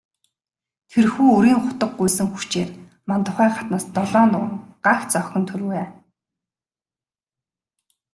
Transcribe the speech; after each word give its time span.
Тэрхүү 0.91 1.27
үрийн 1.37 1.59
хутаг 1.65 1.91
гуйсан 1.99 2.27
хүчээр 2.31 2.69
Мандухай 3.09 3.49
хатнаас 3.53 3.85
долоон 3.95 4.29
нуган, 4.33 4.53
гагц 4.85 5.11
охин 5.21 5.43
төрвэй. 5.49 5.85